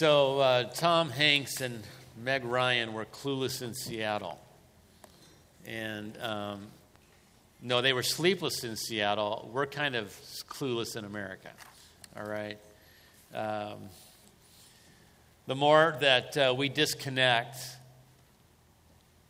[0.00, 1.82] So, uh, Tom Hanks and
[2.16, 4.40] Meg Ryan were clueless in Seattle.
[5.66, 6.68] And um,
[7.60, 9.50] no, they were sleepless in Seattle.
[9.52, 10.06] We're kind of
[10.48, 11.50] clueless in America.
[12.16, 12.56] All right?
[13.34, 13.90] Um,
[15.46, 17.58] the more that uh, we disconnect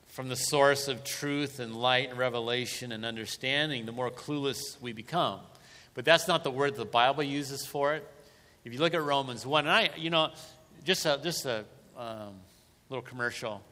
[0.07, 4.93] from the source of truth and light and revelation and understanding, the more clueless we
[4.93, 5.41] become.
[5.95, 8.09] But that's not the word the Bible uses for it.
[8.65, 10.31] If you look at Romans 1, and I, you know,
[10.85, 11.65] just a, just a
[11.97, 12.35] um,
[12.89, 13.63] little commercial.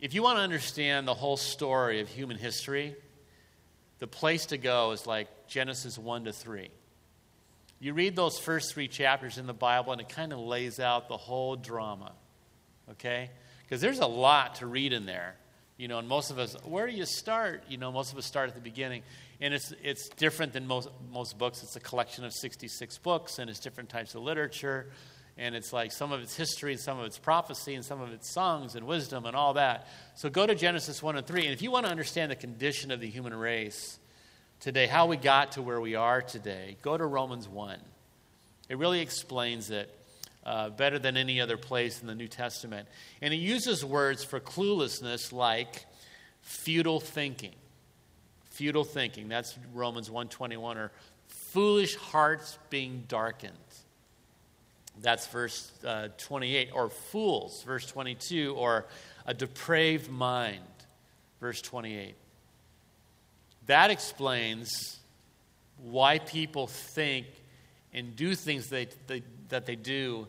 [0.00, 2.94] If you want to understand the whole story of human history,
[3.98, 6.70] the place to go is like Genesis 1 to 3.
[7.80, 11.08] You read those first three chapters in the Bible, and it kind of lays out
[11.08, 12.12] the whole drama,
[12.92, 13.30] okay?
[13.62, 15.36] Because there's a lot to read in there.
[15.76, 17.62] You know, and most of us, where do you start?
[17.68, 19.02] You know, most of us start at the beginning.
[19.40, 21.62] And it's, it's different than most, most books.
[21.62, 24.90] It's a collection of 66 books, and it's different types of literature.
[25.38, 28.12] And it's like some of it's history, and some of it's prophecy, and some of
[28.12, 29.86] it's songs and wisdom and all that.
[30.16, 31.44] So go to Genesis 1 and 3.
[31.44, 33.98] And if you want to understand the condition of the human race
[34.60, 37.78] today, how we got to where we are today, go to Romans 1.
[38.68, 39.94] It really explains it
[40.44, 42.88] uh, better than any other place in the New Testament.
[43.22, 45.86] And it uses words for cluelessness like
[46.42, 47.54] futile thinking
[48.58, 49.28] futile thinking.
[49.28, 50.90] That's Romans 121 or
[51.28, 53.52] foolish hearts being darkened.
[55.00, 58.86] That's verse uh, 28 or fools verse 22 or
[59.26, 60.60] a depraved mind
[61.40, 62.14] verse 28.
[63.66, 64.98] That explains
[65.82, 67.26] why people think
[67.92, 70.26] and do things they, they, that they do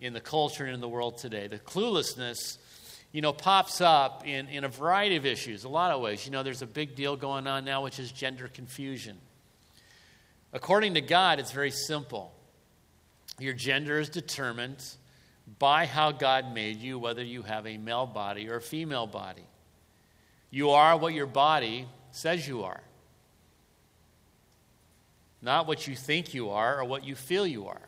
[0.00, 1.46] in the culture and in the world today.
[1.46, 2.58] The cluelessness
[3.12, 6.24] you know, pops up in, in a variety of issues, a lot of ways.
[6.24, 9.18] You know, there's a big deal going on now, which is gender confusion.
[10.54, 12.32] According to God, it's very simple.
[13.42, 14.84] Your gender is determined
[15.58, 19.42] by how God made you, whether you have a male body or a female body.
[20.50, 22.80] You are what your body says you are,
[25.40, 27.80] not what you think you are or what you feel you are.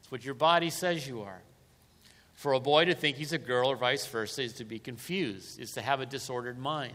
[0.00, 1.42] It's what your body says you are.
[2.34, 5.60] For a boy to think he's a girl or vice versa is to be confused,
[5.60, 6.94] is to have a disordered mind.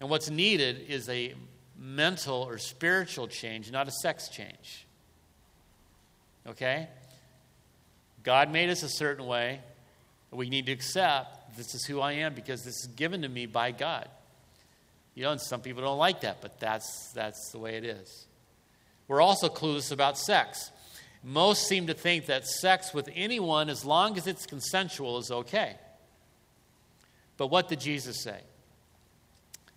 [0.00, 1.34] And what's needed is a
[1.78, 4.84] mental or spiritual change, not a sex change.
[6.46, 6.88] Okay?
[8.22, 9.60] God made us a certain way.
[10.30, 13.46] We need to accept this is who I am because this is given to me
[13.46, 14.08] by God.
[15.14, 18.26] You know, and some people don't like that, but that's, that's the way it is.
[19.08, 20.70] We're also clueless about sex.
[21.24, 25.76] Most seem to think that sex with anyone, as long as it's consensual, is okay.
[27.36, 28.40] But what did Jesus say?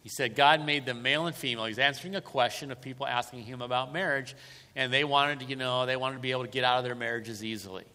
[0.01, 1.65] He said God made them male and female.
[1.65, 4.35] He's answering a question of people asking him about marriage,
[4.75, 6.83] and they wanted to, you know, they wanted to be able to get out of
[6.83, 7.85] their marriages easily.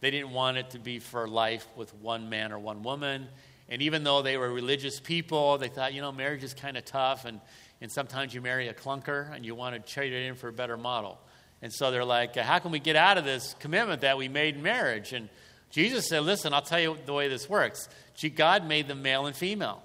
[0.00, 3.28] They didn't want it to be for life with one man or one woman.
[3.68, 6.84] And even though they were religious people, they thought, you know, marriage is kind of
[6.84, 7.40] tough, and,
[7.80, 10.52] and sometimes you marry a clunker and you want to trade it in for a
[10.52, 11.20] better model.
[11.62, 14.56] And so they're like, how can we get out of this commitment that we made
[14.56, 15.12] in marriage?
[15.12, 15.28] And
[15.70, 17.88] Jesus said, listen, I'll tell you the way this works.
[18.34, 19.80] God made them male and female.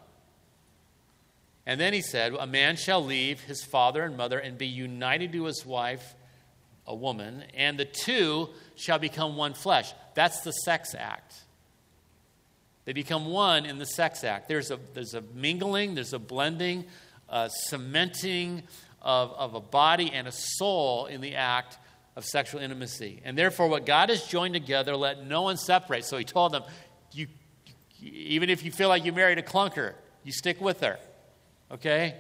[1.68, 5.34] And then he said, A man shall leave his father and mother and be united
[5.34, 6.16] to his wife,
[6.88, 9.94] a woman, and the two shall become one flesh.
[10.16, 11.36] That's the sex act.
[12.86, 14.48] They become one in the sex act.
[14.48, 16.86] There's a, there's a mingling, there's a blending,
[17.28, 18.64] a cementing,
[19.02, 21.78] of, of a body and a soul in the act
[22.16, 23.22] of sexual intimacy.
[23.24, 26.06] And therefore, what God has joined together, let no one separate.
[26.06, 26.64] So he told them,
[27.12, 27.28] you,
[28.02, 30.98] even if you feel like you married a clunker, you stick with her.
[31.72, 32.16] Okay?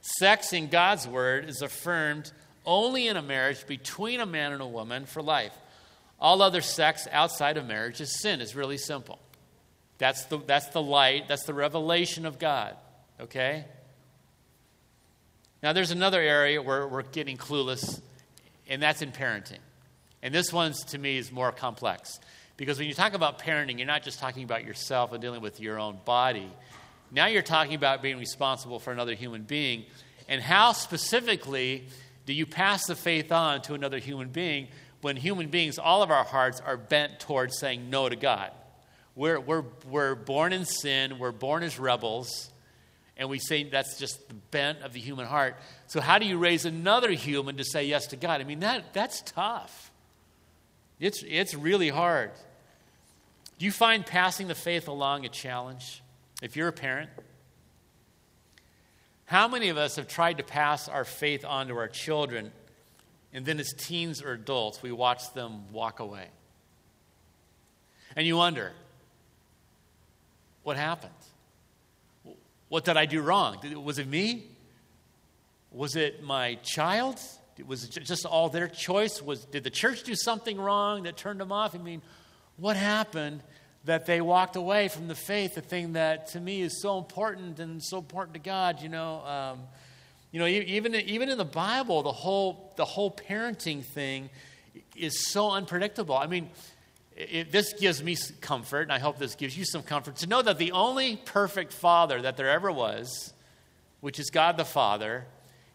[0.00, 2.32] Sex in God's word is affirmed
[2.64, 5.52] only in a marriage between a man and a woman for life.
[6.20, 8.40] All other sex outside of marriage is sin.
[8.40, 9.18] It's really simple.
[9.98, 12.76] That's the, that's the light, that's the revelation of God.
[13.20, 13.64] Okay?
[15.62, 18.00] Now, there's another area where we're getting clueless,
[18.68, 19.60] and that's in parenting.
[20.22, 22.18] And this one, to me, is more complex.
[22.56, 25.60] Because when you talk about parenting, you're not just talking about yourself and dealing with
[25.60, 26.50] your own body.
[27.12, 29.84] Now you're talking about being responsible for another human being.
[30.28, 31.84] And how specifically
[32.24, 34.68] do you pass the faith on to another human being
[35.02, 38.50] when human beings, all of our hearts, are bent towards saying no to God?
[39.14, 42.50] We're, we're, we're born in sin, we're born as rebels,
[43.18, 45.56] and we say that's just the bent of the human heart.
[45.88, 48.40] So, how do you raise another human to say yes to God?
[48.40, 49.90] I mean, that, that's tough.
[50.98, 52.30] It's, it's really hard.
[53.58, 56.01] Do you find passing the faith along a challenge
[56.42, 57.08] if you're a parent?
[59.24, 62.52] How many of us have tried to pass our faith on to our children,
[63.32, 66.26] and then as teens or adults, we watch them walk away?
[68.14, 68.72] And you wonder,
[70.64, 71.12] what happened?
[72.68, 73.58] What did I do wrong?
[73.82, 74.46] Was it me?
[75.70, 77.18] Was it my child?
[77.66, 79.22] Was it just all their choice?
[79.22, 81.74] Was, did the church do something wrong that turned them off?
[81.74, 82.02] I mean,
[82.56, 83.42] what happened
[83.84, 87.58] that they walked away from the faith, the thing that to me is so important
[87.58, 89.24] and so important to God, you know?
[89.24, 89.60] Um,
[90.30, 94.30] you know, even, even in the Bible, the whole, the whole parenting thing
[94.96, 96.16] is so unpredictable.
[96.16, 96.48] I mean,
[97.14, 100.40] it, this gives me comfort, and I hope this gives you some comfort to know
[100.40, 103.34] that the only perfect father that there ever was,
[104.00, 105.26] which is God the Father,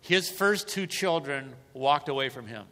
[0.02, 2.66] his first two children walked away from him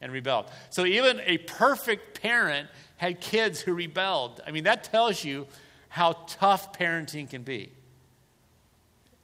[0.00, 0.46] and rebelled.
[0.70, 2.68] So even a perfect parent
[3.04, 4.40] had kids who rebelled.
[4.46, 5.46] I mean, that tells you
[5.88, 7.70] how tough parenting can be.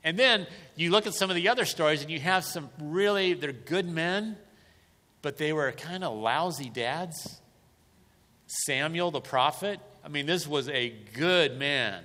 [0.05, 0.47] And then
[0.77, 3.89] you look at some of the other stories, and you have some really, they're good
[3.89, 4.37] men,
[5.23, 7.41] but they were kind of lousy dads.
[8.47, 12.03] Samuel the prophet, I mean, this was a good man.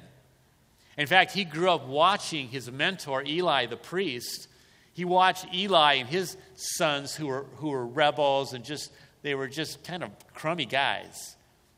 [0.98, 4.48] In fact, he grew up watching his mentor, Eli the priest.
[4.94, 8.92] He watched Eli and his sons who were, who were rebels and just,
[9.24, 11.35] they were just kind of crummy guys.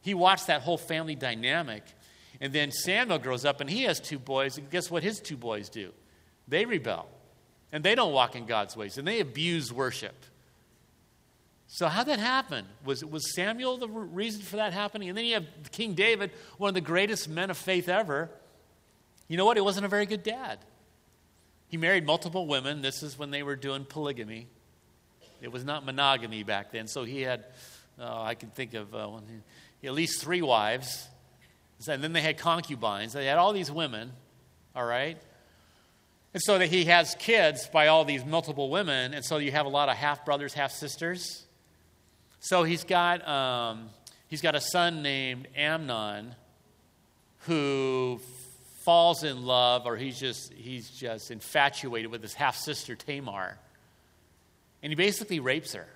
[0.07, 1.83] He watched that whole family dynamic.
[2.39, 4.57] And then Samuel grows up and he has two boys.
[4.57, 5.91] And guess what his two boys do?
[6.47, 7.09] They rebel.
[7.73, 8.97] And they don't walk in God's ways.
[8.97, 10.15] And they abuse worship.
[11.67, 12.65] So, how'd that happen?
[12.85, 15.09] Was, was Samuel the reason for that happening?
[15.09, 18.29] And then you have King David, one of the greatest men of faith ever.
[19.27, 19.57] You know what?
[19.57, 20.59] He wasn't a very good dad.
[21.67, 22.81] He married multiple women.
[22.81, 24.47] This is when they were doing polygamy.
[25.41, 26.87] It was not monogamy back then.
[26.87, 27.43] So he had,
[27.99, 29.09] oh, I can think of uh,
[29.87, 31.07] at least three wives.
[31.87, 33.13] And then they had concubines.
[33.13, 34.11] They had all these women,
[34.75, 35.17] all right?
[36.33, 39.13] And so that he has kids by all these multiple women.
[39.13, 41.45] And so you have a lot of half brothers, half sisters.
[42.39, 43.89] So he's got, um,
[44.27, 46.35] he's got a son named Amnon
[47.41, 48.19] who
[48.83, 53.57] falls in love, or he's just, he's just infatuated with his half sister Tamar.
[54.83, 55.87] And he basically rapes her.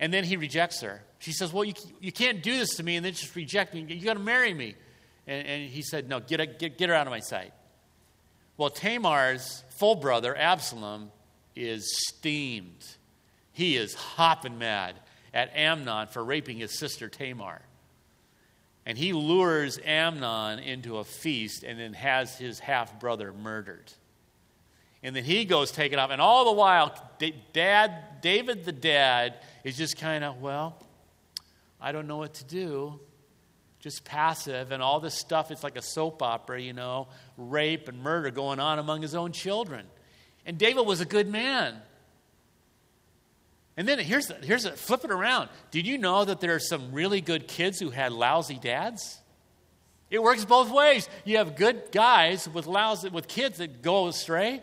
[0.00, 1.02] And then he rejects her.
[1.18, 3.84] She says, Well, you, you can't do this to me and then just reject me.
[3.88, 4.74] You got to marry me.
[5.26, 7.52] And, and, he said, No, get, get, get her out of my sight.
[8.56, 11.10] Well, Tamar's full brother, Absalom,
[11.54, 12.84] is steamed.
[13.52, 14.94] He is hopping mad
[15.34, 17.60] at Amnon for raping his sister Tamar.
[18.86, 23.92] And he lures Amnon into a feast and then has his half brother murdered.
[25.02, 26.10] And then he goes taken off.
[26.10, 26.94] And all the while,
[27.52, 29.34] dad, David the dad
[29.68, 30.82] is just kind of, well,
[31.78, 32.98] I don't know what to do.
[33.80, 34.72] Just passive.
[34.72, 38.60] And all this stuff, it's like a soap opera, you know, rape and murder going
[38.60, 39.84] on among his own children.
[40.46, 41.76] And David was a good man.
[43.76, 45.50] And then here's, the, here's a, flip it around.
[45.70, 49.20] Did you know that there are some really good kids who had lousy dads?
[50.10, 51.06] It works both ways.
[51.26, 54.62] You have good guys with lousy, with kids that go astray,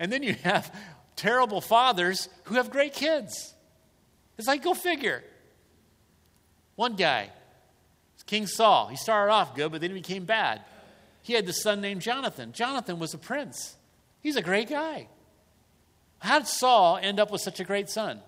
[0.00, 0.74] and then you have
[1.14, 3.54] terrible fathers who have great kids.
[4.40, 5.22] It's like, go figure.
[6.74, 7.28] One guy,
[8.24, 10.62] King Saul, he started off good, but then he became bad.
[11.20, 12.52] He had this son named Jonathan.
[12.52, 13.76] Jonathan was a prince.
[14.22, 15.08] He's a great guy.
[16.20, 18.20] How did Saul end up with such a great son?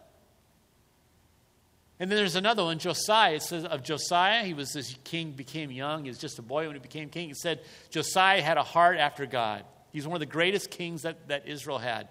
[1.99, 3.37] And then there's another one, Josiah.
[3.37, 6.04] It says of Josiah, he was this king, became young.
[6.04, 7.31] He was just a boy when he became king.
[7.31, 9.64] It said Josiah had a heart after God.
[9.92, 12.09] He's one of the greatest kings that, that Israel had.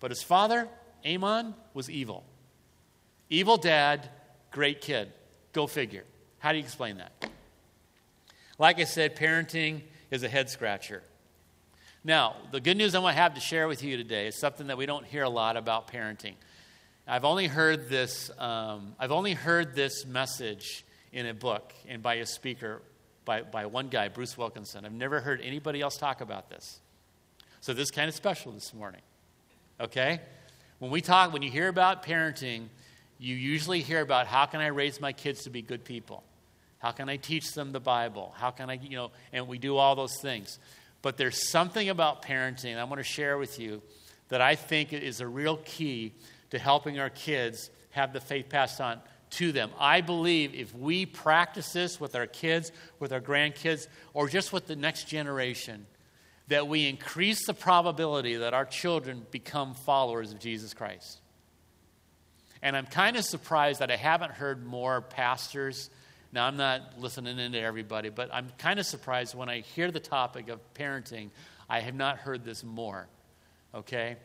[0.00, 0.68] But his father,
[1.06, 2.24] Amon, was evil.
[3.30, 4.08] Evil dad,
[4.50, 5.12] great kid.
[5.52, 6.04] Go figure.
[6.38, 7.30] How do you explain that?
[8.58, 11.02] Like I said, parenting is a head scratcher.
[12.04, 14.68] Now, the good news I want to have to share with you today is something
[14.68, 16.34] that we don't hear a lot about parenting.
[17.06, 18.30] I've only heard this.
[18.38, 22.82] Um, I've only heard this message in a book and by a speaker,
[23.24, 24.84] by, by one guy, Bruce Wilkinson.
[24.84, 26.80] I've never heard anybody else talk about this.
[27.60, 29.00] So this is kind of special this morning.
[29.80, 30.20] Okay,
[30.78, 32.68] when we talk, when you hear about parenting,
[33.18, 36.22] you usually hear about how can I raise my kids to be good people?
[36.78, 38.32] How can I teach them the Bible?
[38.36, 40.58] How can I, you know, and we do all those things.
[41.02, 43.82] But there's something about parenting I want to share with you
[44.28, 46.12] that I think is a real key
[46.50, 49.70] to helping our kids have the faith passed on to them.
[49.78, 54.66] I believe if we practice this with our kids, with our grandkids, or just with
[54.66, 55.86] the next generation,
[56.48, 61.20] that we increase the probability that our children become followers of Jesus Christ.
[62.62, 65.90] And I'm kind of surprised that I haven't heard more pastors.
[66.32, 70.00] Now, I'm not listening into everybody, but I'm kind of surprised when I hear the
[70.00, 71.30] topic of parenting,
[71.68, 73.08] I have not heard this more.
[73.74, 74.16] Okay?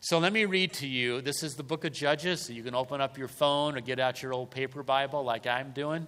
[0.00, 1.20] So let me read to you.
[1.20, 2.42] This is the book of Judges.
[2.42, 5.46] So you can open up your phone or get out your old paper Bible like
[5.46, 6.06] I'm doing.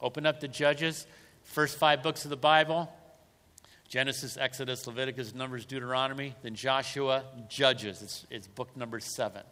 [0.00, 1.06] Open up the Judges,
[1.44, 2.92] first five books of the Bible
[3.88, 8.00] Genesis, Exodus, Leviticus, Numbers, Deuteronomy, then Joshua, Judges.
[8.00, 9.42] It's, it's book number seven.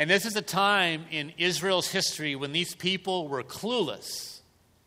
[0.00, 4.40] And this is a time in Israel's history when these people were clueless.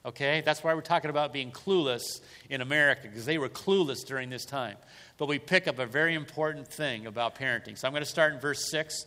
[0.03, 0.41] Okay?
[0.43, 2.01] That's why we're talking about being clueless
[2.49, 4.75] in America, because they were clueless during this time.
[5.19, 7.77] But we pick up a very important thing about parenting.
[7.77, 9.05] So I'm going to start in verse 6.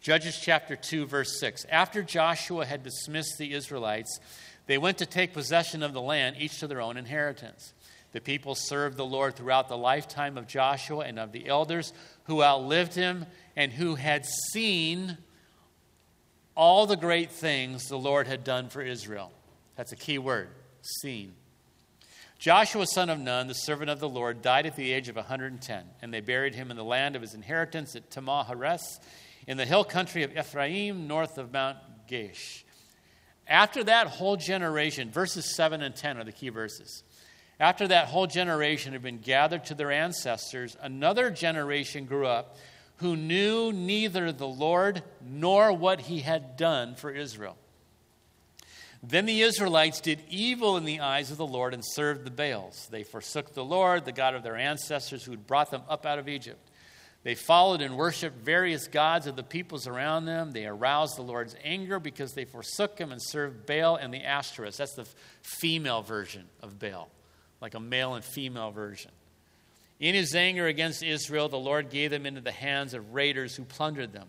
[0.00, 1.66] Judges chapter 2, verse 6.
[1.70, 4.18] After Joshua had dismissed the Israelites,
[4.66, 7.74] they went to take possession of the land, each to their own inheritance.
[8.10, 11.92] The people served the Lord throughout the lifetime of Joshua and of the elders
[12.24, 15.16] who outlived him and who had seen
[16.58, 19.30] all the great things the Lord had done for Israel.
[19.76, 20.48] That's a key word
[20.82, 21.34] seen.
[22.40, 25.84] Joshua, son of Nun, the servant of the Lord, died at the age of 110,
[26.02, 28.98] and they buried him in the land of his inheritance at Timnath Heres,
[29.46, 32.64] in the hill country of Ephraim, north of Mount Gaash.
[33.46, 37.04] After that whole generation, verses 7 and 10 are the key verses.
[37.60, 42.56] After that whole generation had been gathered to their ancestors, another generation grew up
[42.98, 47.56] who knew neither the Lord nor what he had done for Israel.
[49.02, 52.88] Then the Israelites did evil in the eyes of the Lord and served the Baals.
[52.90, 56.18] They forsook the Lord, the God of their ancestors who had brought them up out
[56.18, 56.58] of Egypt.
[57.22, 60.50] They followed and worshiped various gods of the peoples around them.
[60.50, 64.76] They aroused the Lord's anger because they forsook him and served Baal and the Ashtoreth.
[64.76, 65.06] That's the
[65.42, 67.10] female version of Baal
[67.60, 69.10] like a male and female version.
[70.00, 73.64] In his anger against Israel, the Lord gave them into the hands of raiders who
[73.64, 74.28] plundered them.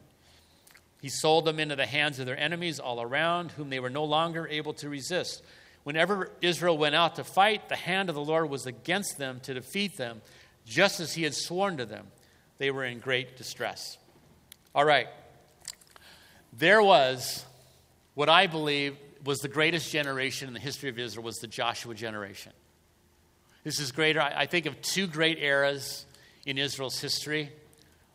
[1.01, 4.03] He sold them into the hands of their enemies all around, whom they were no
[4.03, 5.43] longer able to resist.
[5.83, 9.53] Whenever Israel went out to fight, the hand of the Lord was against them to
[9.53, 10.21] defeat them,
[10.65, 12.07] just as he had sworn to them.
[12.57, 13.97] They were in great distress.
[14.75, 15.07] All right.
[16.51, 17.45] There was
[18.15, 21.93] what I believe was the greatest generation in the history of Israel was the Joshua
[21.93, 22.51] generation.
[23.63, 24.21] This is greater.
[24.21, 26.05] I think of two great eras
[26.45, 27.51] in Israel's history,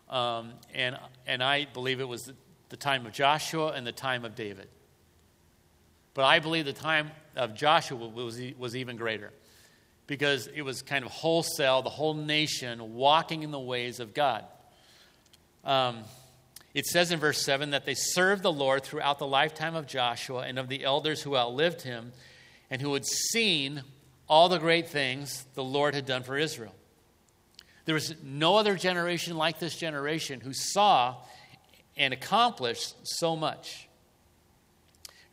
[0.08, 2.34] um, and, and I believe it was the,
[2.70, 4.68] the time of Joshua and the time of David.
[6.14, 9.32] But I believe the time of Joshua was, was even greater
[10.06, 14.44] because it was kind of wholesale, the whole nation walking in the ways of God.
[15.64, 16.04] Um,
[16.72, 20.40] it says in verse 7 that they served the Lord throughout the lifetime of Joshua
[20.40, 22.12] and of the elders who outlived him
[22.70, 23.82] and who had seen
[24.28, 26.74] all the great things the Lord had done for Israel.
[27.84, 31.16] There was no other generation like this generation who saw
[31.96, 33.88] and accomplished so much.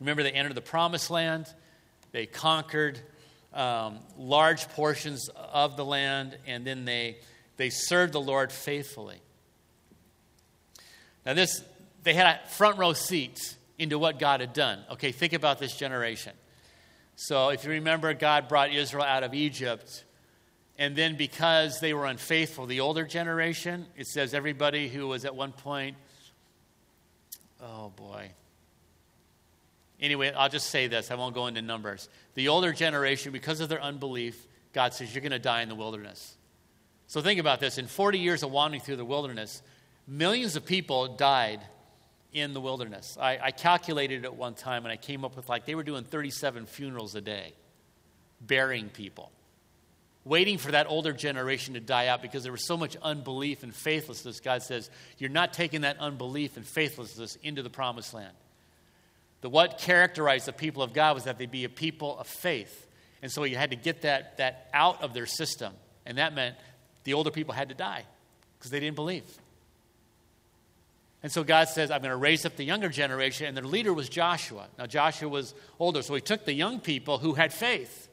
[0.00, 1.46] Remember, they entered the promised land,
[2.12, 3.00] they conquered
[3.54, 7.18] um, large portions of the land, and then they,
[7.56, 9.20] they served the Lord faithfully.
[11.24, 11.62] Now, this,
[12.02, 14.80] they had a front row seat into what God had done.
[14.92, 16.32] Okay, think about this generation.
[17.14, 20.04] So, if you remember, God brought Israel out of Egypt.
[20.78, 25.34] And then, because they were unfaithful, the older generation, it says everybody who was at
[25.34, 25.96] one point,
[27.60, 28.30] oh boy.
[30.00, 31.12] Anyway, I'll just say this.
[31.12, 32.08] I won't go into numbers.
[32.34, 35.76] The older generation, because of their unbelief, God says, You're going to die in the
[35.76, 36.36] wilderness.
[37.06, 37.78] So, think about this.
[37.78, 39.62] In 40 years of wandering through the wilderness,
[40.08, 41.60] millions of people died
[42.32, 43.16] in the wilderness.
[43.20, 46.04] I, I calculated it one time and I came up with like they were doing
[46.04, 47.52] 37 funerals a day,
[48.40, 49.30] burying people,
[50.24, 53.74] waiting for that older generation to die out because there was so much unbelief and
[53.74, 54.40] faithlessness.
[54.40, 58.34] God says, You're not taking that unbelief and faithlessness into the promised land.
[59.42, 62.86] The, what characterized the people of God was that they be a people of faith.
[63.22, 65.72] And so you had to get that, that out of their system.
[66.06, 66.56] And that meant
[67.04, 68.04] the older people had to die
[68.58, 69.24] because they didn't believe.
[71.22, 73.46] And so God says, I'm going to raise up the younger generation.
[73.46, 74.66] And their leader was Joshua.
[74.78, 78.08] Now, Joshua was older, so he took the young people who had faith.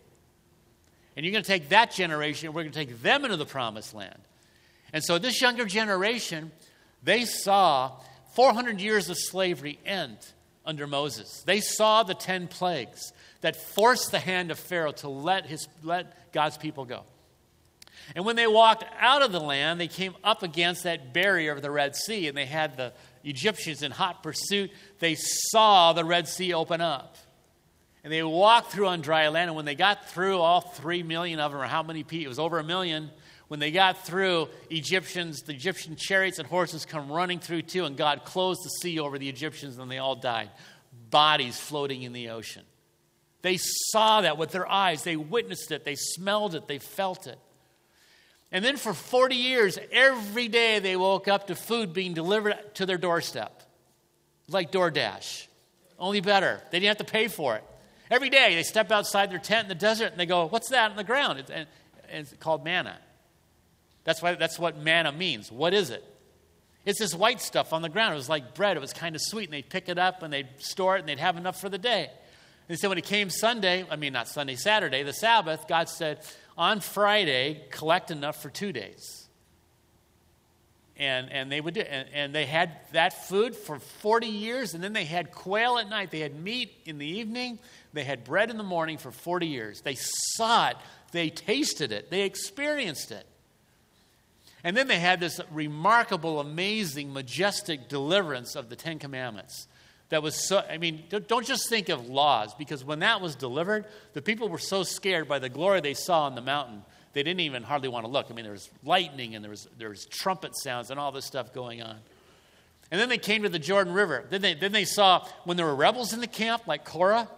[1.16, 3.46] And you're going to take that generation, and we're going to take them into the
[3.46, 4.20] promised land.
[4.94, 6.52] And so, this younger generation,
[7.04, 7.94] they saw
[8.34, 10.18] 400 years of slavery end
[10.66, 11.44] under Moses.
[11.46, 13.12] They saw the 10 plagues
[13.42, 17.04] that forced the hand of Pharaoh to let, his, let God's people go.
[18.16, 21.62] And when they walked out of the land, they came up against that barrier of
[21.62, 24.72] the Red Sea, and they had the Egyptians in hot pursuit.
[25.00, 27.18] They saw the Red Sea open up.
[28.04, 31.40] And they walked through on dry land, and when they got through, all three million
[31.40, 32.26] of them, or how many people?
[32.26, 33.12] It was over a million.
[33.50, 37.98] When they got through, Egyptians, the Egyptian chariots and horses come running through too, and
[37.98, 40.50] God closed the sea over the Egyptians, and they all died.
[41.10, 42.64] Bodies floating in the ocean.
[43.42, 45.04] They saw that with their eyes.
[45.04, 45.84] They witnessed it.
[45.84, 46.68] They smelled it.
[46.68, 47.40] They felt it.
[48.52, 52.86] And then for 40 years, every day they woke up to food being delivered to
[52.86, 53.64] their doorstep,
[54.48, 55.48] like DoorDash.
[56.00, 56.62] Only better.
[56.72, 57.64] They didn't have to pay for it.
[58.10, 60.90] Every day they step outside their tent in the desert and they go, What's that
[60.92, 61.40] on the ground?
[61.40, 61.68] It's, and,
[62.10, 62.98] and it's called manna.
[64.04, 65.52] That's, why, that's what manna means.
[65.52, 66.04] What is it?
[66.86, 68.14] It's this white stuff on the ground.
[68.14, 68.78] It was like bread.
[68.78, 69.46] It was kind of sweet.
[69.46, 71.78] And they'd pick it up and they'd store it and they'd have enough for the
[71.78, 72.10] day.
[72.70, 76.20] And so when it came Sunday, I mean, not Sunday, Saturday, the Sabbath, God said,
[76.60, 79.28] on Friday, collect enough for two days.
[80.98, 84.84] And, and they would do, and, and they had that food for 40 years, and
[84.84, 86.12] then they had quail at night.
[86.12, 87.60] They had meat in the evening.
[87.94, 89.80] They had bread in the morning for 40 years.
[89.80, 90.78] They saw it,
[91.14, 93.26] they tasted it, they experienced it.
[94.62, 99.69] And then they had this remarkable, amazing, majestic deliverance of the Ten Commandments.
[100.10, 103.86] That was so, I mean, don't just think of laws, because when that was delivered,
[104.14, 107.42] the people were so scared by the glory they saw on the mountain, they didn't
[107.42, 108.28] even hardly want to look.
[108.30, 111.26] I mean, there was lightning and there was, there was trumpet sounds and all this
[111.26, 111.98] stuff going on.
[112.92, 114.26] And then they came to the Jordan River.
[114.30, 117.30] Then they, then they saw when there were rebels in the camp, like Korah,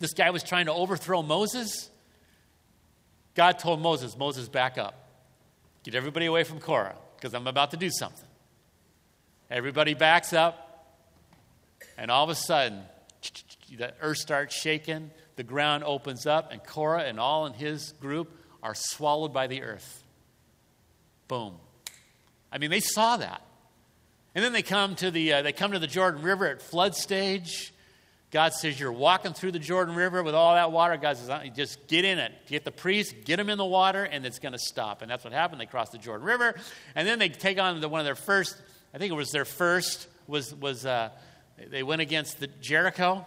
[0.00, 1.90] this guy was trying to overthrow Moses.
[3.34, 5.08] God told Moses, Moses, back up.
[5.84, 8.28] Get everybody away from Korah because I'm about to do something.
[9.50, 10.63] Everybody backs up,
[11.96, 12.82] and all of a sudden,
[13.76, 18.30] the earth starts shaking, the ground opens up, and Korah and all in his group
[18.62, 20.02] are swallowed by the earth.
[21.28, 21.54] Boom.
[22.52, 23.42] I mean, they saw that.
[24.34, 26.94] And then they come to the, uh, they come to the Jordan River at flood
[26.94, 27.72] stage.
[28.30, 30.96] God says, You're walking through the Jordan River with all that water.
[30.96, 32.32] God says, Just get in it.
[32.48, 35.02] Get the priests, get them in the water, and it's going to stop.
[35.02, 35.60] And that's what happened.
[35.60, 36.56] They crossed the Jordan River.
[36.96, 38.60] And then they take on the, one of their first,
[38.92, 41.10] I think it was their first, was, was uh,
[41.70, 43.26] they went against the Jericho.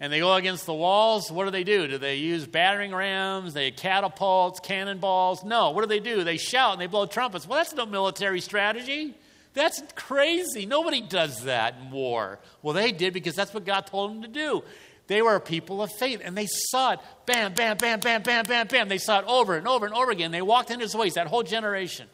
[0.00, 1.30] And they go against the walls.
[1.30, 1.88] What do they do?
[1.88, 3.52] Do they use battering rams?
[3.52, 5.42] They catapults, cannonballs?
[5.42, 5.70] No.
[5.70, 6.22] What do they do?
[6.22, 7.48] They shout and they blow trumpets.
[7.48, 9.16] Well, that's no military strategy.
[9.54, 10.66] That's crazy.
[10.66, 12.38] Nobody does that in war.
[12.62, 14.62] Well, they did because that's what God told them to do.
[15.08, 18.44] They were a people of faith, and they saw it bam, bam, bam, bam, bam,
[18.44, 18.88] bam, bam.
[18.88, 20.30] They saw it over and over and over again.
[20.30, 22.08] They walked in his ways, that whole generation.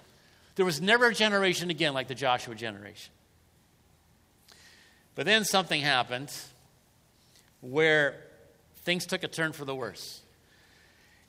[0.55, 3.13] There was never a generation again like the Joshua generation.
[5.15, 6.33] But then something happened
[7.61, 8.21] where
[8.83, 10.23] things took a turn for the worse.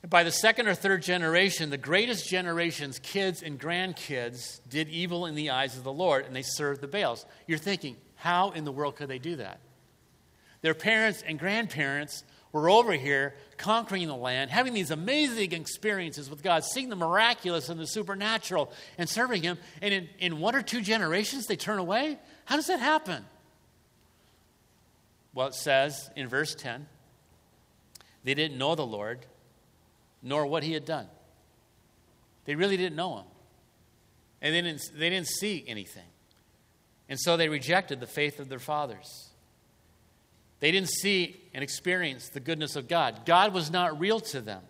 [0.09, 5.33] By the second or third generation, the greatest generation's kids and grandkids did evil in
[5.33, 7.25] the eyes of the Lord and they served the Baals.
[7.47, 9.59] You're thinking, how in the world could they do that?
[10.61, 16.41] Their parents and grandparents were over here conquering the land, having these amazing experiences with
[16.41, 19.57] God, seeing the miraculous and the supernatural, and serving Him.
[19.81, 22.17] And in, in one or two generations, they turn away?
[22.45, 23.25] How does that happen?
[25.35, 26.87] Well, it says in verse 10
[28.23, 29.19] they didn't know the Lord
[30.23, 31.05] nor what he had done.
[32.45, 33.25] They really didn't know him.
[34.41, 36.07] And they didn't, they didn't see anything.
[37.07, 39.29] And so they rejected the faith of their fathers.
[40.59, 43.25] They didn't see and experience the goodness of God.
[43.25, 44.63] God was not real to them.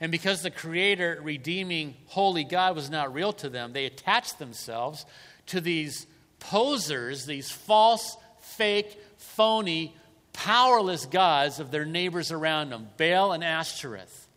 [0.00, 5.06] And because the Creator, redeeming, holy God was not real to them, they attached themselves
[5.46, 6.06] to these
[6.38, 9.94] posers, these false, fake, phony,
[10.32, 14.28] powerless gods of their neighbors around them Baal and Ashtoreth.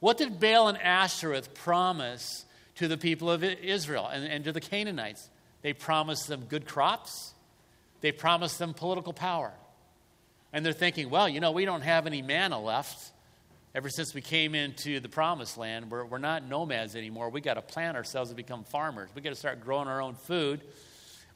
[0.00, 2.44] What did Baal and Ashtoreth promise
[2.76, 5.28] to the people of Israel and, and to the Canaanites?
[5.62, 7.34] They promised them good crops,
[8.00, 9.52] they promised them political power.
[10.52, 13.12] And they're thinking, well, you know, we don't have any manna left.
[13.74, 17.28] Ever since we came into the promised land, we're, we're not nomads anymore.
[17.28, 19.10] We got to plant ourselves to become farmers.
[19.14, 20.62] We got to start growing our own food.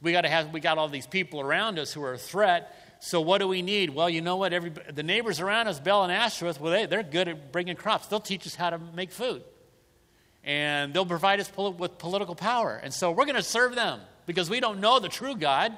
[0.01, 2.75] We got to have, we got all these people around us who are a threat.
[3.05, 3.89] So what do we need?
[3.89, 4.53] Well, you know what?
[4.53, 8.07] Every, the neighbors around us, Baal and Ashtoreth, well, they, they're good at bringing crops.
[8.07, 9.43] They'll teach us how to make food.
[10.41, 12.79] And they'll provide us pol- with political power.
[12.81, 15.77] And so we're going to serve them because we don't know the true God.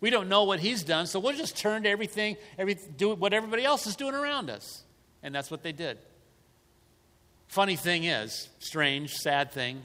[0.00, 1.06] We don't know what he's done.
[1.06, 4.82] So we'll just turn to everything, every, do what everybody else is doing around us.
[5.22, 5.98] And that's what they did.
[7.46, 9.82] Funny thing is, strange, sad thing,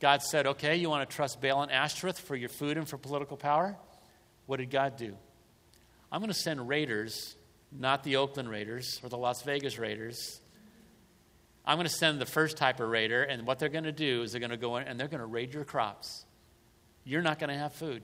[0.00, 2.98] God said, okay, you want to trust Baal and Ashtoreth for your food and for
[2.98, 3.74] political power?
[4.44, 5.16] What did God do?
[6.12, 7.36] I'm going to send raiders,
[7.70, 10.40] not the Oakland Raiders or the Las Vegas Raiders.
[11.64, 14.22] I'm going to send the first type of raider, and what they're going to do
[14.22, 16.24] is they're going to go in and they're going to raid your crops.
[17.04, 18.02] You're not going to have food.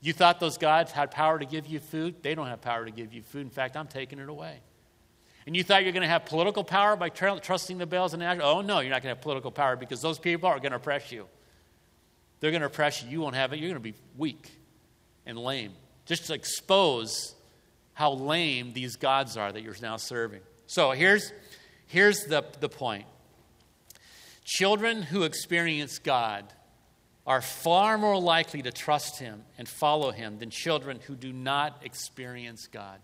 [0.00, 2.22] You thought those gods had power to give you food?
[2.22, 3.42] They don't have power to give you food.
[3.42, 4.60] In fact, I'm taking it away.
[5.46, 8.22] And you thought you're going to have political power by tr- trusting the Baals and
[8.22, 8.38] Ash?
[8.40, 10.76] Oh, no, you're not going to have political power because those people are going to
[10.76, 11.26] oppress you.
[12.40, 13.10] They're going to oppress you.
[13.10, 13.58] You won't have it.
[13.58, 14.50] You're going to be weak
[15.26, 15.72] and lame
[16.06, 17.34] just to expose
[17.94, 20.40] how lame these gods are that you're now serving.
[20.66, 21.32] So here's,
[21.86, 23.06] here's the, the point
[24.44, 26.44] children who experience God
[27.26, 31.80] are far more likely to trust Him and follow Him than children who do not
[31.84, 32.98] experience God.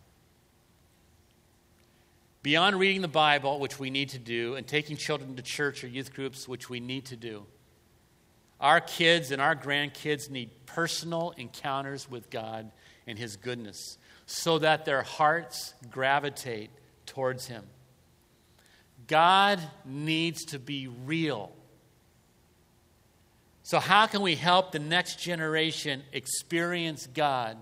[2.43, 5.89] Beyond reading the Bible, which we need to do, and taking children to church or
[5.89, 7.45] youth groups, which we need to do,
[8.61, 12.71] our kids and our grandkids need personal encounters with God
[13.09, 16.71] and His goodness so that their hearts gravitate
[17.07, 17.65] towards Him.
[19.07, 21.51] God needs to be real.
[23.63, 27.57] So, how can we help the next generation experience God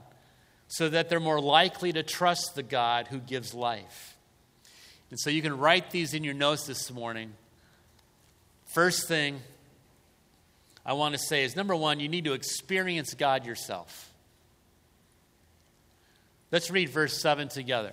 [0.68, 4.16] so that they're more likely to trust the God who gives life?
[5.10, 7.32] And so, you can write these in your notes this morning.
[8.66, 9.40] First thing
[10.84, 14.12] I want to say is number one, you need to experience God yourself.
[16.52, 17.92] Let's read verse 7 together.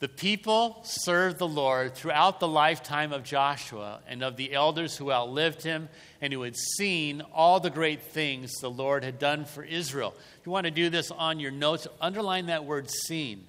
[0.00, 5.12] The people served the Lord throughout the lifetime of Joshua and of the elders who
[5.12, 5.88] outlived him
[6.20, 10.12] and who had seen all the great things the Lord had done for Israel.
[10.40, 13.44] If you want to do this on your notes, underline that word seen.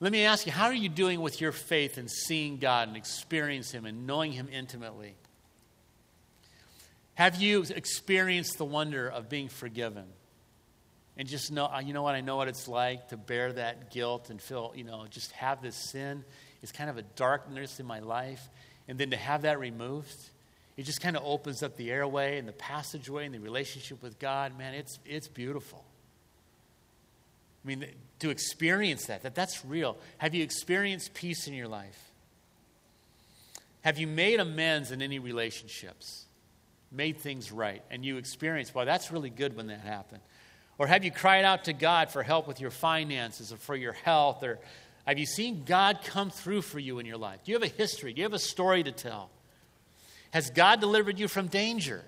[0.00, 2.96] Let me ask you, how are you doing with your faith in seeing God and
[2.96, 5.14] experiencing Him and knowing Him intimately?
[7.16, 10.06] Have you experienced the wonder of being forgiven?
[11.16, 14.30] And just know, you know what, I know what it's like to bear that guilt
[14.30, 16.24] and feel, you know, just have this sin.
[16.62, 18.48] It's kind of a darkness in my life.
[18.88, 20.16] And then to have that removed,
[20.76, 24.18] it just kind of opens up the airway and the passageway and the relationship with
[24.18, 24.56] God.
[24.56, 25.84] Man, it's, it's beautiful.
[27.64, 27.86] I mean,
[28.20, 29.98] to experience that, that that's real.
[30.18, 32.10] Have you experienced peace in your life?
[33.82, 36.24] Have you made amends in any relationships?
[36.90, 40.20] made things right and you experienced, well, that's really good when that happened.
[40.80, 43.92] Or have you cried out to God for help with your finances or for your
[43.92, 44.42] health?
[44.42, 44.58] Or
[45.06, 47.40] have you seen God come through for you in your life?
[47.44, 48.14] Do you have a history?
[48.14, 49.28] Do you have a story to tell?
[50.30, 52.02] Has God delivered you from danger?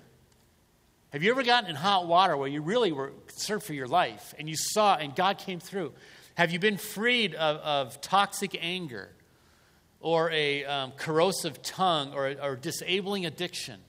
[1.11, 4.33] Have you ever gotten in hot water where you really were concerned for your life
[4.39, 5.93] and you saw and God came through?
[6.33, 9.11] Have you been freed of, of toxic anger
[9.99, 13.81] or a um, corrosive tongue or, or disabling addiction?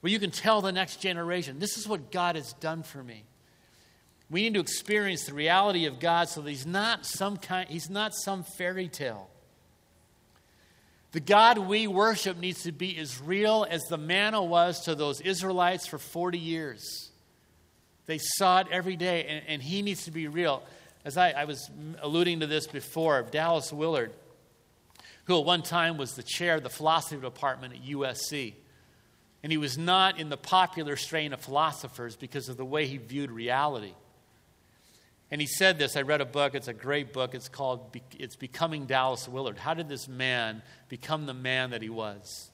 [0.00, 3.24] where you can tell the next generation, this is what God has done for me.
[4.30, 7.90] We need to experience the reality of God so that He's not some kind, He's
[7.90, 9.28] not some fairy tale.
[11.12, 15.20] The God we worship needs to be as real as the manna was to those
[15.20, 17.10] Israelites for 40 years.
[18.06, 20.62] They saw it every day, and, and He needs to be real.
[21.04, 21.68] As I, I was
[22.00, 24.12] alluding to this before, Dallas Willard,
[25.24, 28.54] who at one time was the chair of the philosophy department at USC.
[29.42, 32.98] And he was not in the popular strain of philosophers because of the way he
[32.98, 33.94] viewed reality.
[35.30, 35.96] And he said this.
[35.96, 36.54] I read a book.
[36.54, 37.34] It's a great book.
[37.34, 39.58] It's called It's Becoming Dallas Willard.
[39.58, 42.50] How did this man become the man that he was?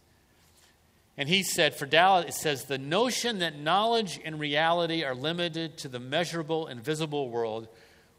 [1.16, 5.78] And he said, for Dallas, it says, the notion that knowledge and reality are limited
[5.78, 7.68] to the measurable and visible world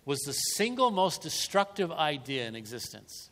[0.06, 3.30] was the single most destructive idea in existence.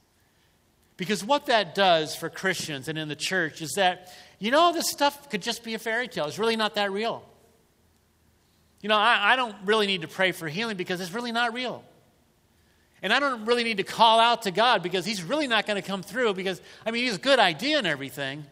[0.97, 4.89] Because what that does for Christians and in the church is that you know, this
[4.89, 6.25] stuff could just be a fairy tale.
[6.25, 7.23] It's really not that real.
[8.85, 11.55] You know, I, I don't really need to pray for healing because it's really not
[11.55, 11.83] real.
[13.01, 15.81] And I don't really need to call out to God because He's really not going
[15.81, 18.45] to come through because, I mean, He's a good idea and everything.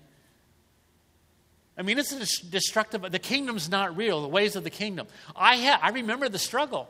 [1.78, 5.06] I mean, it's a destructive, the kingdom's not real, the ways of the kingdom.
[5.36, 6.88] I, ha- I remember the struggle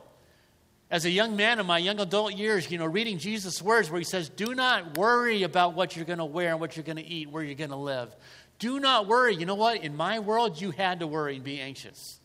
[0.89, 3.99] as a young man in my young adult years, you know, reading Jesus' words where
[3.99, 6.95] he says, Do not worry about what you're going to wear and what you're going
[6.95, 8.15] to eat, where you're going to live.
[8.57, 9.35] Do not worry.
[9.35, 9.83] You know what?
[9.83, 12.21] In my world, you had to worry and be anxious.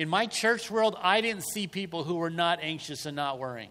[0.00, 3.68] In my church world, I didn't see people who were not anxious and not worrying.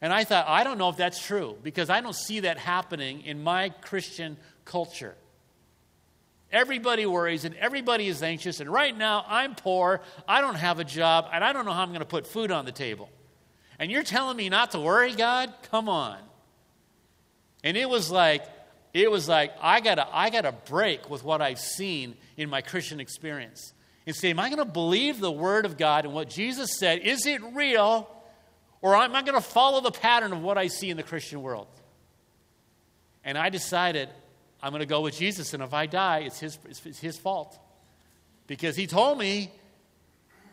[0.00, 3.22] And I thought, I don't know if that's true because I don't see that happening
[3.22, 5.16] in my Christian culture.
[6.52, 8.60] Everybody worries and everybody is anxious.
[8.60, 11.82] And right now, I'm poor, I don't have a job, and I don't know how
[11.82, 13.10] I'm going to put food on the table.
[13.80, 15.52] And you're telling me not to worry, God?
[15.72, 16.18] Come on.
[17.64, 18.44] And it was like,
[18.94, 23.00] it was like, I gotta, I gotta break with what I've seen in my Christian
[23.00, 23.72] experience
[24.08, 27.00] and say, Am I gonna believe the Word of God and what Jesus said?
[27.00, 28.08] Is it real?
[28.80, 31.66] Or am I gonna follow the pattern of what I see in the Christian world?
[33.22, 34.08] And I decided
[34.62, 37.58] I'm gonna go with Jesus, and if I die, it's his, it's his fault.
[38.46, 39.52] Because he told me,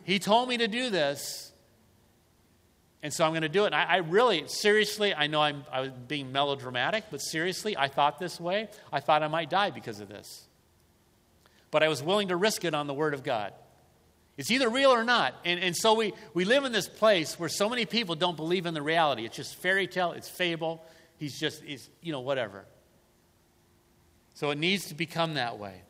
[0.04, 1.50] he told me to do this.
[3.02, 3.72] And so I'm going to do it.
[3.72, 8.18] I, I really, seriously, I know I'm, I was being melodramatic, but seriously, I thought
[8.18, 8.68] this way.
[8.92, 10.48] I thought I might die because of this.
[11.76, 13.52] But I was willing to risk it on the Word of God.
[14.38, 15.34] It's either real or not.
[15.44, 18.64] And, and so we, we live in this place where so many people don't believe
[18.64, 19.26] in the reality.
[19.26, 20.82] It's just fairy tale, it's fable.
[21.18, 22.64] He's just, he's, you know, whatever.
[24.36, 25.82] So it needs to become that way.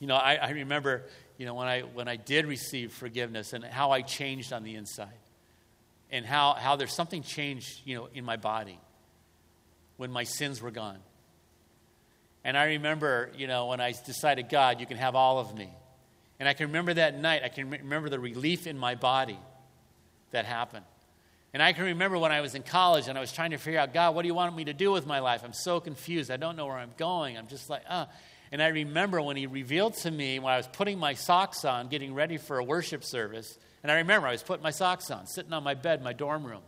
[0.00, 1.04] You know, I, I remember,
[1.38, 4.74] you know, when I, when I did receive forgiveness and how I changed on the
[4.74, 5.20] inside.
[6.10, 8.78] and how, how there's something changed, you know, in my body
[9.96, 10.98] when my sins were gone.
[12.44, 15.68] And I remember, you know, when I decided, God, you can have all of me.
[16.38, 19.38] And I can remember that night, I can remember the relief in my body
[20.30, 20.84] that happened.
[21.52, 23.80] And I can remember when I was in college and I was trying to figure
[23.80, 25.42] out, God, what do you want me to do with my life?
[25.44, 26.30] I'm so confused.
[26.30, 27.36] I don't know where I'm going.
[27.36, 27.82] I'm just like.
[27.88, 28.06] Uh.
[28.52, 31.88] And I remember when He revealed to me when I was putting my socks on,
[31.88, 33.58] getting ready for a worship service.
[33.82, 36.12] And I remember I was putting my socks on, sitting on my bed, in my
[36.12, 36.62] dorm room.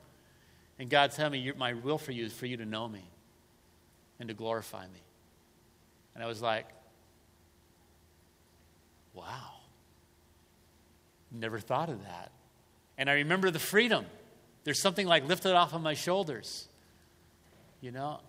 [0.79, 3.05] And God told me, My will for you is for you to know me
[4.19, 5.01] and to glorify me.
[6.15, 6.67] And I was like,
[9.15, 9.53] wow.
[11.31, 12.31] Never thought of that.
[12.99, 14.05] And I remember the freedom.
[14.65, 16.69] There's something like lifted off of my shoulders.
[17.81, 18.21] You know?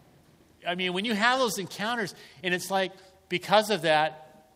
[0.67, 2.91] I mean, when you have those encounters, and it's like,
[3.29, 4.47] because of that,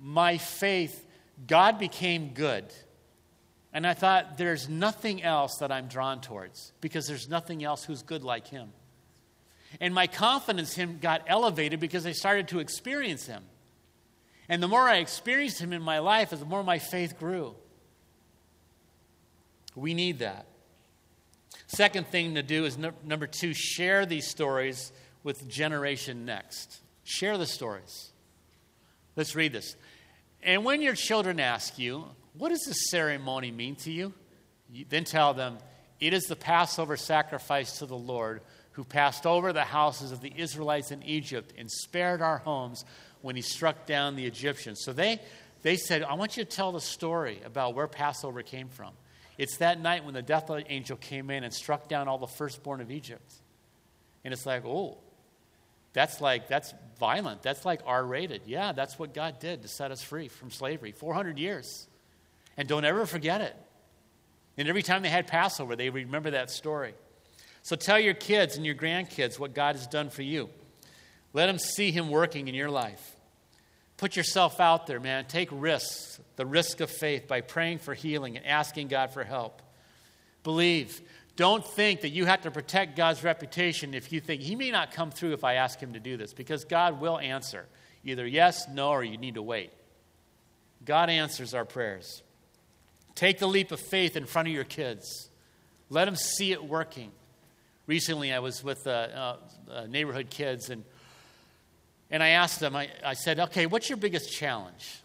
[0.00, 1.04] my faith,
[1.46, 2.72] God became good.
[3.72, 8.02] And I thought, there's nothing else that I'm drawn towards because there's nothing else who's
[8.02, 8.72] good like him.
[9.80, 13.42] And my confidence in him got elevated because I started to experience him.
[14.48, 17.54] And the more I experienced him in my life, the more my faith grew.
[19.74, 20.46] We need that.
[21.66, 24.90] Second thing to do is number two, share these stories
[25.22, 26.80] with generation next.
[27.04, 28.10] Share the stories.
[29.16, 29.76] Let's read this.
[30.42, 34.14] And when your children ask you, What does this ceremony mean to you?
[34.72, 35.58] you then tell them,
[36.00, 38.40] It is the Passover sacrifice to the Lord
[38.78, 42.84] who passed over the houses of the Israelites in Egypt and spared our homes
[43.22, 44.82] when he struck down the Egyptians.
[44.84, 45.20] So they,
[45.62, 48.92] they said, I want you to tell the story about where Passover came from.
[49.36, 52.80] It's that night when the death angel came in and struck down all the firstborn
[52.80, 53.34] of Egypt.
[54.24, 54.98] And it's like, oh,
[55.92, 57.42] that's like, that's violent.
[57.42, 58.42] That's like R rated.
[58.46, 60.92] Yeah, that's what God did to set us free from slavery.
[60.92, 61.88] 400 years.
[62.56, 63.56] And don't ever forget it.
[64.56, 66.94] And every time they had Passover, they remember that story.
[67.62, 70.48] So tell your kids and your grandkids what God has done for you.
[71.32, 73.16] Let them see Him working in your life.
[73.96, 75.26] Put yourself out there, man.
[75.26, 79.60] Take risks, the risk of faith, by praying for healing and asking God for help.
[80.44, 81.00] Believe.
[81.36, 84.92] Don't think that you have to protect God's reputation if you think He may not
[84.92, 87.66] come through if I ask Him to do this, because God will answer.
[88.04, 89.72] Either yes, no, or you need to wait.
[90.84, 92.22] God answers our prayers.
[93.14, 95.28] Take the leap of faith in front of your kids.
[95.90, 97.12] Let them see it working
[97.88, 99.36] recently I was with uh, uh,
[99.68, 100.84] uh, neighborhood kids, and,
[102.10, 105.00] and I asked them, I, I said, okay, what's your biggest challenge?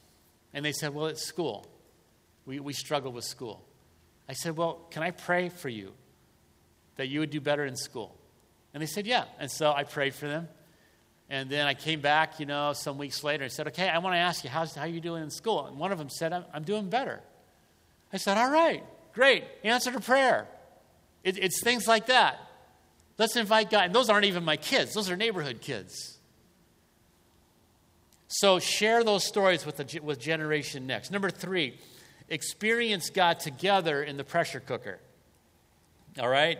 [0.53, 1.65] And they said, well, it's school.
[2.45, 3.63] We, we struggle with school.
[4.29, 5.93] I said, well, can I pray for you
[6.97, 8.15] that you would do better in school?
[8.73, 9.25] And they said, yeah.
[9.39, 10.47] And so I prayed for them.
[11.29, 14.13] And then I came back, you know, some weeks later and said, okay, I want
[14.13, 15.65] to ask you, how's, how are you doing in school?
[15.65, 17.21] And one of them said, I'm, I'm doing better.
[18.11, 19.45] I said, all right, great.
[19.63, 20.47] Answer to prayer.
[21.23, 22.39] It, it's things like that.
[23.17, 23.86] Let's invite God.
[23.86, 26.17] And those aren't even my kids, those are neighborhood kids.
[28.28, 31.12] So share those stories with, the, with Generation Next.
[31.12, 31.78] Number three,
[32.30, 34.99] experience God together in the pressure cooker.
[36.19, 36.58] All right?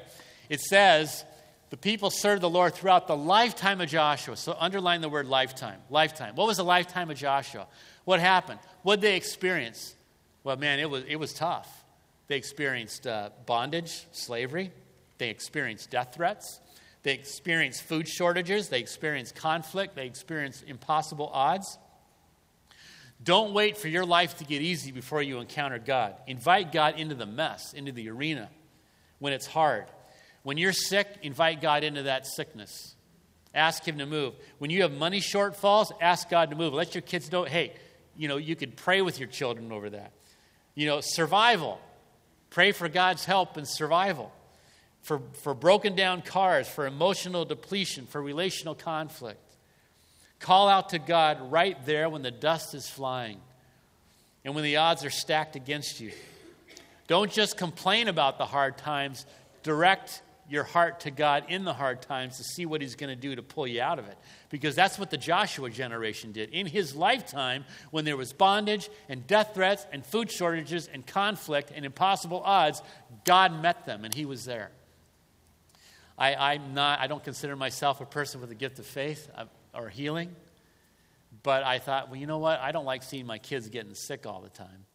[0.50, 1.26] It says,
[1.72, 4.38] the people served the Lord throughout the lifetime of Joshua.
[4.38, 5.80] So underline the word lifetime.
[5.90, 6.36] Lifetime.
[6.36, 7.66] What was the lifetime of Joshua?
[8.06, 8.60] What happened?
[8.84, 9.96] What did they experience?
[10.44, 11.84] Well, man, it was, it was tough.
[12.28, 14.72] They experienced uh, bondage, slavery.
[15.24, 16.60] They experience death threats.
[17.04, 18.68] They experience food shortages.
[18.68, 19.96] They experience conflict.
[19.96, 21.78] They experience impossible odds.
[23.24, 26.16] Don't wait for your life to get easy before you encounter God.
[26.28, 28.50] Invite God into the mess, into the arena
[29.20, 29.86] when it's hard.
[30.42, 32.94] When you're sick, invite God into that sickness.
[33.56, 34.34] Ask Him to move.
[34.58, 36.74] When you have money shortfalls, ask God to move.
[36.74, 37.72] Let your kids know, hey,
[38.18, 40.12] you know, you could pray with your children over that.
[40.76, 41.80] You know, survival.
[42.50, 44.34] Pray for God's help in survival
[45.04, 49.40] for, for broken down cars, for emotional depletion, for relational conflict.
[50.40, 53.40] Call out to God right there when the dust is flying
[54.44, 56.12] and when the odds are stacked against you.
[57.08, 59.26] Don't just complain about the hard times,
[59.62, 63.16] direct your heart to God in the hard times to see what He's going to
[63.16, 64.18] do to pull you out of it.
[64.50, 66.50] Because that's what the Joshua generation did.
[66.50, 71.72] In his lifetime, when there was bondage and death threats and food shortages and conflict
[71.74, 72.82] and impossible odds,
[73.26, 74.72] God met them and He was there.
[76.18, 79.46] I, I'm not, I don't consider myself a person with a gift of faith uh,
[79.74, 80.36] or healing.
[81.42, 82.60] But I thought, well, you know what?
[82.60, 84.86] I don't like seeing my kids getting sick all the time.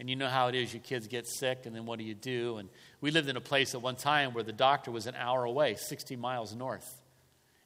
[0.00, 2.14] And you know how it is your kids get sick, and then what do you
[2.14, 2.58] do?
[2.58, 2.68] And
[3.00, 5.74] we lived in a place at one time where the doctor was an hour away,
[5.74, 7.02] 60 miles north.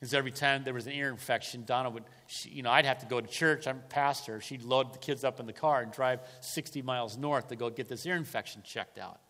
[0.00, 2.86] And so every time there was an ear infection, Donna would, she, you know, I'd
[2.86, 3.68] have to go to church.
[3.68, 4.40] I'm a pastor.
[4.40, 7.70] She'd load the kids up in the car and drive 60 miles north to go
[7.70, 9.20] get this ear infection checked out.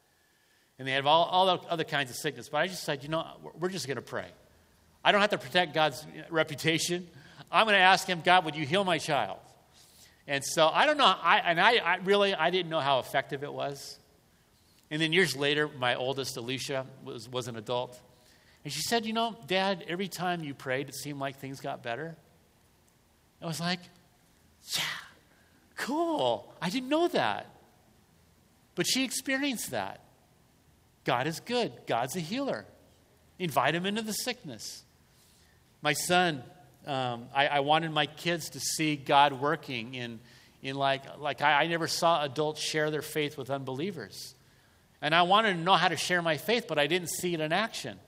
[0.82, 2.48] And they have all, all other kinds of sickness.
[2.48, 3.24] But I just said, you know,
[3.56, 4.26] we're just going to pray.
[5.04, 7.06] I don't have to protect God's reputation.
[7.52, 9.38] I'm going to ask him, God, would you heal my child?
[10.26, 11.04] And so I don't know.
[11.04, 13.96] I, and I, I really, I didn't know how effective it was.
[14.90, 18.00] And then years later, my oldest, Alicia, was, was an adult.
[18.64, 21.84] And she said, You know, Dad, every time you prayed, it seemed like things got
[21.84, 22.16] better.
[23.40, 23.78] I was like,
[24.76, 24.82] Yeah,
[25.76, 26.52] cool.
[26.60, 27.46] I didn't know that.
[28.74, 30.00] But she experienced that.
[31.04, 32.64] God is good, God's a healer.
[33.38, 34.82] Invite him into the sickness.
[35.80, 36.42] My son,
[36.86, 40.20] um, I, I, wanted my kids to see God working in,
[40.62, 44.34] in like, like I, I never saw adults share their faith with unbelievers.
[45.00, 47.40] And I wanted to know how to share my faith, but I didn't see it
[47.40, 47.98] in action.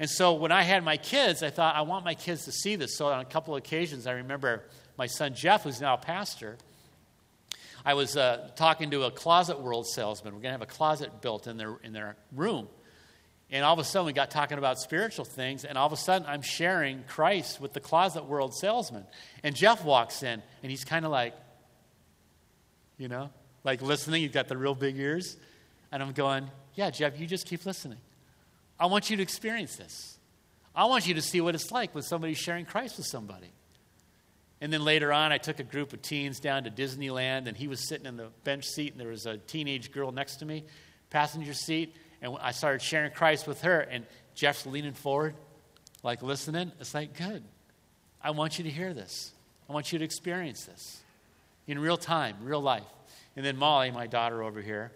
[0.00, 2.74] And so when I had my kids, I thought, I want my kids to see
[2.74, 2.96] this.
[2.96, 4.64] So on a couple of occasions, I remember
[4.98, 6.56] my son Jeff, who's now a pastor,
[7.84, 10.32] I was uh, talking to a Closet World salesman.
[10.34, 12.68] We're going to have a closet built in their, in their room.
[13.50, 15.96] And all of a sudden, we got talking about spiritual things, and all of a
[15.96, 19.04] sudden, I'm sharing Christ with the Closet World salesman.
[19.42, 21.34] And Jeff walks in, and he's kind of like,
[22.96, 23.30] you know,
[23.64, 24.22] like listening.
[24.22, 25.36] He's got the real big ears.
[25.92, 27.98] And I'm going, yeah, Jeff, you just keep listening.
[28.80, 30.18] I want you to experience this.
[30.74, 33.52] I want you to see what it's like when somebody's sharing Christ with somebody.
[34.64, 37.68] And then later on, I took a group of teens down to Disneyland, and he
[37.68, 40.64] was sitting in the bench seat, and there was a teenage girl next to me,
[41.10, 45.34] passenger seat, and I started sharing Christ with her, and Jeff's leaning forward,
[46.02, 46.72] like listening.
[46.80, 47.44] It's like, good.
[48.22, 49.32] I want you to hear this.
[49.68, 51.02] I want you to experience this
[51.66, 52.84] in real time, real life.
[53.36, 54.92] And then Molly, my daughter over here,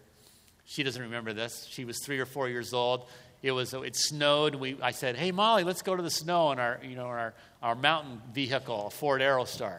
[0.64, 1.66] she doesn't remember this.
[1.68, 3.06] She was three or four years old
[3.42, 4.54] it was it snowed.
[4.54, 7.34] We, I said, "Hey Molly, let's go to the snow in our you know our
[7.62, 9.78] our mountain vehicle, a Ford Aerostar."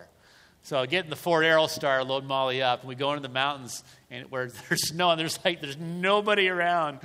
[0.61, 3.33] So I get in the Ford Aerostar, load Molly up, and we go into the
[3.33, 6.99] mountains and where there's snow and there's like there's nobody around,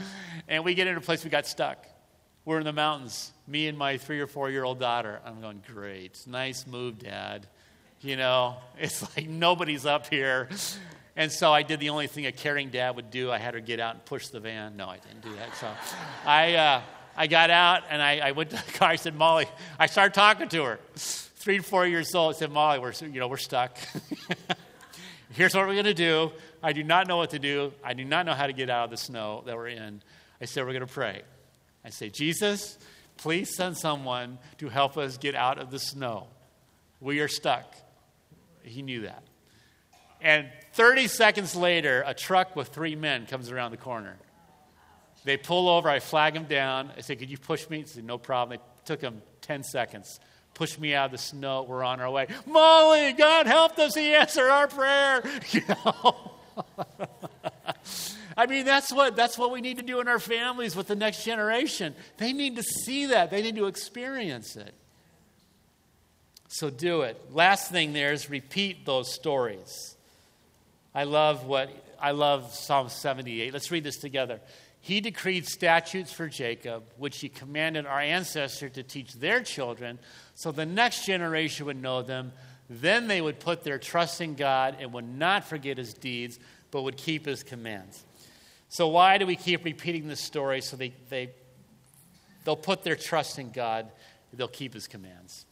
[0.49, 1.87] and we get into a place we got stuck.
[2.45, 5.21] We're in the mountains, me and my three or four year old daughter.
[5.25, 7.47] I'm going, great, nice move, Dad.
[8.01, 10.49] You know, it's like nobody's up here.
[11.17, 13.31] And so I did the only thing a caring dad would do.
[13.31, 14.77] I had her get out and push the van.
[14.77, 15.57] No, I didn't do that.
[15.57, 15.69] So
[16.27, 16.83] I, uh,
[17.17, 18.89] I got out and I, I, went to the car.
[18.89, 19.47] I said, Molly,
[19.79, 20.81] I started talking to her.
[20.97, 22.35] Three four years old.
[22.35, 23.79] I said, Molly, we're, you know, we're stuck.
[25.31, 26.33] Here's what we're going to do.
[26.63, 27.73] I do not know what to do.
[27.85, 30.03] I do not know how to get out of the snow that we're in.
[30.41, 31.23] I said, we're going to pray.
[31.85, 32.79] I say, Jesus,
[33.19, 36.29] please send someone to help us get out of the snow.
[37.01, 37.75] We are stuck.
[38.63, 39.23] He knew that.
[40.25, 44.17] And 30 seconds later, a truck with three men comes around the corner.
[45.25, 45.89] They pull over.
[45.89, 46.91] I flag them down.
[46.97, 47.81] I say, Could you push me?
[47.81, 48.59] He said, No problem.
[48.59, 50.19] It took them 10 seconds.
[50.55, 51.65] Push me out of the snow.
[51.65, 52.29] We're on our way.
[52.47, 53.95] Molly, God helped us.
[53.95, 55.23] He answered our prayer.
[55.51, 56.33] You know?
[58.37, 60.97] I mean, that's what, that's what we need to do in our families with the
[60.97, 61.95] next generation.
[62.17, 64.75] They need to see that, they need to experience it.
[66.49, 67.21] So do it.
[67.33, 69.94] Last thing there is repeat those stories.
[70.95, 73.53] I love what I love Psalm 78.
[73.53, 74.41] Let's read this together.
[74.81, 79.99] He decreed statutes for Jacob, which he commanded our ancestors to teach their children,
[80.35, 82.33] so the next generation would know them.
[82.69, 86.39] Then they would put their trust in God and would not forget his deeds,
[86.71, 88.05] but would keep his commands.
[88.69, 90.61] So, why do we keep repeating this story?
[90.61, 91.31] So they, they,
[92.45, 93.91] they'll put their trust in God,
[94.33, 95.47] they'll keep his commands.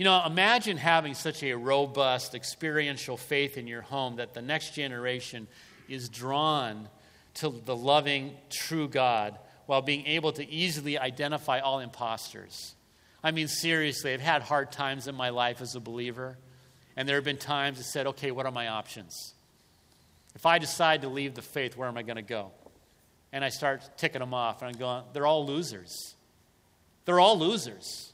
[0.00, 4.70] You know, imagine having such a robust experiential faith in your home that the next
[4.70, 5.46] generation
[5.90, 6.88] is drawn
[7.34, 12.74] to the loving, true God while being able to easily identify all imposters.
[13.22, 16.38] I mean, seriously, I've had hard times in my life as a believer,
[16.96, 19.34] and there have been times I said, okay, what are my options?
[20.34, 22.52] If I decide to leave the faith, where am I going to go?
[23.34, 26.14] And I start ticking them off, and I'm going, they're all losers.
[27.04, 28.09] They're all losers.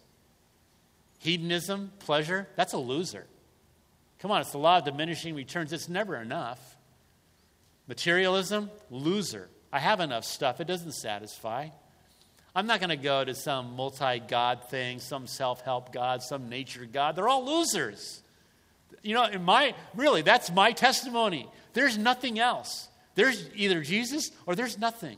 [1.27, 3.27] Hedonism, pleasure, that's a loser.
[4.21, 5.73] Come on, it's the law of diminishing returns.
[5.73, 6.77] It's never enough.
[7.89, 9.49] Materialism, loser.
[9.73, 11.71] I have enough stuff, it doesn't satisfy.
[12.55, 16.49] I'm not going to go to some multi God thing, some self help God, some
[16.49, 17.17] nature God.
[17.17, 18.23] They're all losers.
[19.03, 21.49] You know, in my, really, that's my testimony.
[21.73, 22.89] There's nothing else.
[23.17, 25.17] There's either Jesus or there's nothing.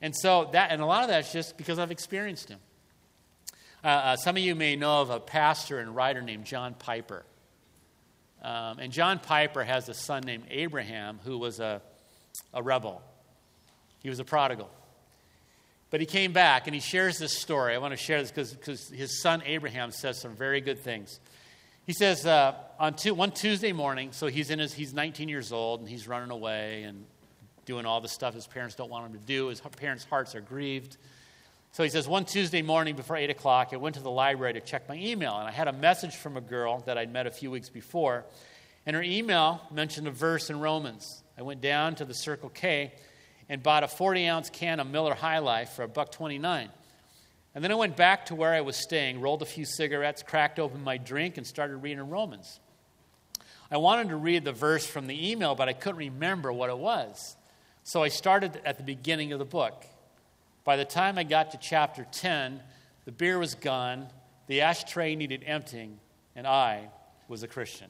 [0.00, 2.58] And so that, and a lot of that's just because I've experienced him.
[3.84, 7.24] Uh, uh, some of you may know of a pastor and writer named John Piper.
[8.40, 11.82] Um, and John Piper has a son named Abraham who was a,
[12.54, 13.02] a rebel.
[14.00, 14.70] He was a prodigal.
[15.90, 17.74] But he came back and he shares this story.
[17.74, 21.18] I want to share this because his son Abraham says some very good things.
[21.84, 25.52] He says uh, on two, one Tuesday morning, so he's, in his, he's 19 years
[25.52, 27.04] old and he's running away and
[27.64, 29.48] doing all the stuff his parents don't want him to do.
[29.48, 30.96] His parents' hearts are grieved.
[31.72, 34.60] So he says, one Tuesday morning before 8 o'clock, I went to the library to
[34.60, 37.30] check my email, and I had a message from a girl that I'd met a
[37.30, 38.26] few weeks before.
[38.84, 41.22] And her email mentioned a verse in Romans.
[41.38, 42.92] I went down to the Circle K
[43.48, 46.68] and bought a 40 ounce can of Miller High Life for a buck 29.
[47.54, 50.58] And then I went back to where I was staying, rolled a few cigarettes, cracked
[50.58, 52.60] open my drink, and started reading in Romans.
[53.70, 56.76] I wanted to read the verse from the email, but I couldn't remember what it
[56.76, 57.34] was.
[57.82, 59.86] So I started at the beginning of the book.
[60.64, 62.60] By the time I got to chapter 10,
[63.04, 64.08] the beer was gone,
[64.46, 65.98] the ashtray needed emptying,
[66.36, 66.88] and I
[67.28, 67.88] was a Christian.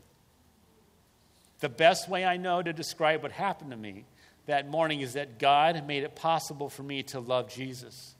[1.60, 4.04] The best way I know to describe what happened to me
[4.46, 8.14] that morning is that God made it possible for me to love Jesus.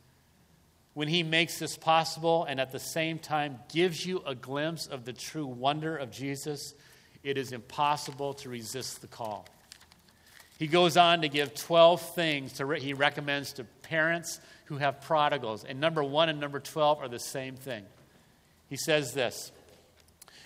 [0.95, 5.05] When He makes this possible and at the same time gives you a glimpse of
[5.05, 6.75] the true wonder of Jesus,
[7.25, 9.49] it is impossible to resist the call.
[10.59, 15.01] He goes on to give 12 things to re- he recommends to parents who have
[15.01, 15.65] prodigals.
[15.65, 17.85] And number one and number 12 are the same thing.
[18.71, 19.53] He says this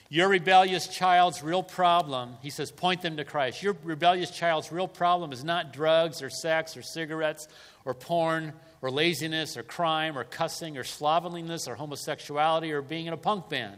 [0.09, 3.63] Your rebellious child's real problem, he says, point them to Christ.
[3.63, 7.47] Your rebellious child's real problem is not drugs or sex or cigarettes
[7.85, 8.53] or porn
[8.83, 13.49] or laziness or crime or cussing or slovenliness or homosexuality or being in a punk
[13.49, 13.77] band.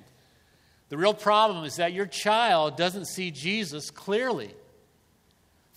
[0.89, 4.55] The real problem is that your child doesn't see Jesus clearly.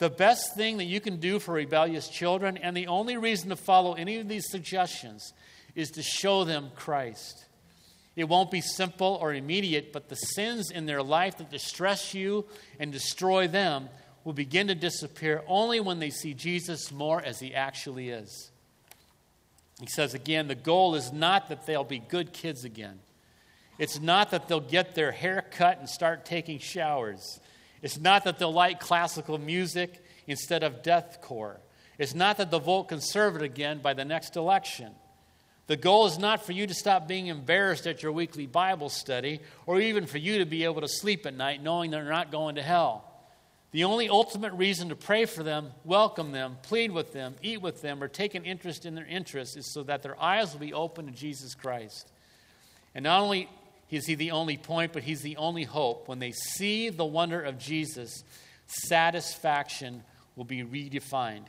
[0.02, 3.56] The best thing that you can do for rebellious children, and the only reason to
[3.56, 5.32] follow any of these suggestions,
[5.76, 7.46] is to show them Christ.
[8.16, 12.48] It won't be simple or immediate, but the sins in their life that distress you
[12.80, 13.90] and destroy them
[14.24, 18.50] will begin to disappear only when they see Jesus more as he actually is.
[19.80, 23.02] He says again, the goal is not that they'll be good kids again.
[23.78, 27.40] It's not that they'll get their hair cut and start taking showers.
[27.82, 31.58] It's not that they'll like classical music instead of deathcore.
[31.98, 34.94] It's not that they'll vote conservative again by the next election.
[35.68, 39.40] The goal is not for you to stop being embarrassed at your weekly Bible study
[39.66, 42.56] or even for you to be able to sleep at night knowing they're not going
[42.56, 43.06] to hell.
[43.72, 47.82] The only ultimate reason to pray for them, welcome them, plead with them, eat with
[47.82, 50.74] them, or take an interest in their interests is so that their eyes will be
[50.74, 52.12] open to Jesus Christ.
[52.94, 53.48] And not only
[53.98, 56.08] is he the only point, but he's the only hope.
[56.08, 58.24] When they see the wonder of Jesus,
[58.68, 60.04] satisfaction
[60.36, 61.46] will be redefined.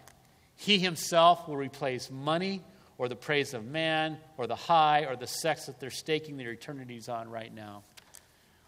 [0.56, 2.62] He himself will replace money
[2.98, 6.52] or the praise of man or the high or the sex that they're staking their
[6.52, 7.82] eternities on right now.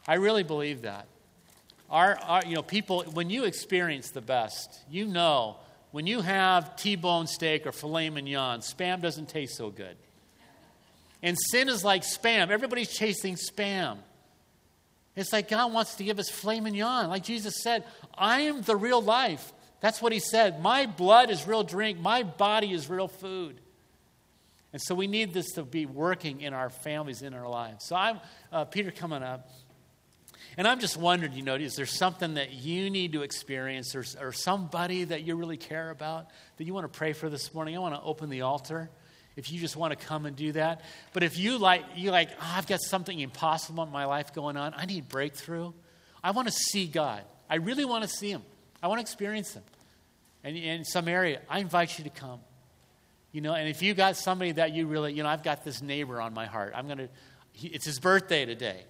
[0.06, 1.06] I really believe that.
[1.90, 5.56] Our, our, you know, people, when you experience the best, you know
[5.94, 9.96] when you have T-bone steak or filet mignon, spam doesn't taste so good.
[11.24, 12.50] And sin is like spam.
[12.50, 13.96] Everybody's chasing spam.
[15.16, 17.08] It's like God wants to give us filet mignon.
[17.08, 19.54] Like Jesus said, I am the real life.
[19.80, 20.60] That's what he said.
[20.60, 23.58] My blood is real drink, my body is real food.
[24.74, 27.86] And so we need this to be working in our families, in our lives.
[27.86, 28.20] So I'm,
[28.52, 29.48] uh, Peter coming up.
[30.58, 34.04] And I'm just wondering, you know, is there something that you need to experience or,
[34.20, 36.26] or somebody that you really care about
[36.58, 37.76] that you want to pray for this morning?
[37.76, 38.90] I want to open the altar
[39.36, 40.82] if you just want to come and do that.
[41.12, 44.56] But if you like, you like, oh, I've got something impossible in my life going
[44.56, 44.74] on.
[44.76, 45.72] I need breakthrough.
[46.22, 47.22] I want to see God.
[47.50, 48.42] I really want to see Him.
[48.82, 49.62] I want to experience Him.
[50.42, 52.40] And in some area, I invite you to come.
[53.32, 55.82] You know, and if you got somebody that you really, you know, I've got this
[55.82, 56.72] neighbor on my heart.
[56.76, 57.08] I'm going to,
[57.60, 58.84] it's his birthday today.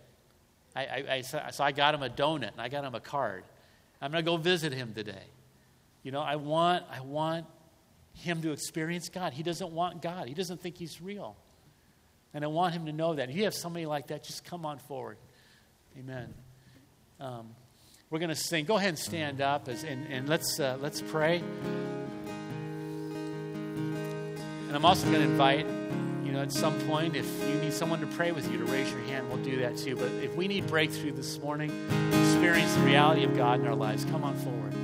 [0.77, 3.45] I, I, I, so I got him a donut and I got him a card.
[4.03, 5.25] I'm to go visit him today.
[6.03, 7.47] You know, I want, I want
[8.15, 9.33] him to experience God.
[9.33, 11.37] He doesn't want God, he doesn't think he's real.
[12.33, 13.31] And I want him to know that.
[13.31, 15.19] If you have somebody like that, just come on forward.
[15.97, 16.35] Amen.
[17.21, 17.55] Um,
[18.11, 18.65] we're going to sing.
[18.65, 21.43] Go ahead and stand up as, and, and let's, uh, let's pray.
[24.67, 25.67] And I'm also going to invite,
[26.25, 28.91] you know, at some point, if you need someone to pray with you, to raise
[28.91, 29.95] your hand, we'll do that too.
[29.95, 31.71] But if we need breakthrough this morning,
[32.09, 34.75] experience the reality of God in our lives, come on forward.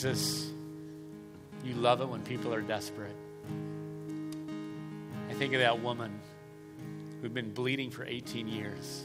[0.00, 0.50] Jesus,
[1.62, 3.14] you love it when people are desperate.
[5.28, 6.18] I think of that woman
[7.20, 9.04] who'd been bleeding for 18 years.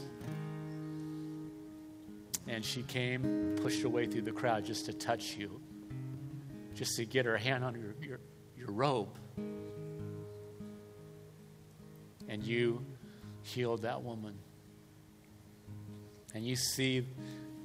[2.48, 5.60] And she came, pushed her way through the crowd just to touch you,
[6.74, 8.20] just to get her hand on your, your,
[8.56, 9.18] your robe.
[12.26, 12.82] And you
[13.42, 14.32] healed that woman.
[16.32, 17.04] And you see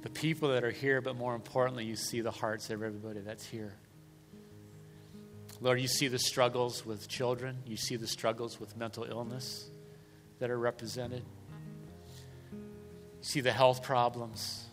[0.02, 3.46] the people that are here, but more importantly, you see the hearts of everybody that's
[3.46, 3.74] here.
[5.60, 9.70] Lord, you see the struggles with children, you see the struggles with mental illness
[10.40, 11.22] that are represented,
[12.52, 12.58] you
[13.20, 14.66] see the health problems,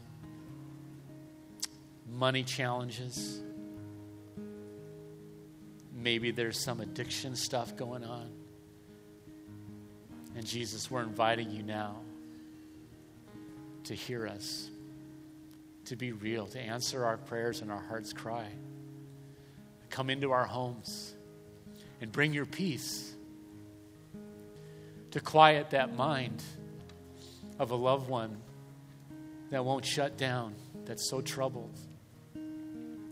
[2.11, 3.39] money challenges.
[5.93, 8.31] Maybe there's some addiction stuff going on.
[10.35, 11.97] And Jesus, we're inviting you now
[13.83, 14.69] to hear us,
[15.89, 18.45] to be real, to answer our prayers and our heart's cry.
[19.89, 21.15] Come into our homes
[21.99, 23.15] and bring your peace
[25.11, 26.43] to quiet that mind
[27.57, 28.37] of a loved one
[29.49, 30.53] that won't shut down,
[30.85, 31.75] that's so troubled.